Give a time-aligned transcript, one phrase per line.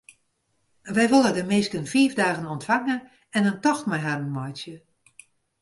[0.95, 2.97] Wy wolle de minsken fiif dagen ûntfange
[3.35, 4.75] en in tocht mei harren meitsje.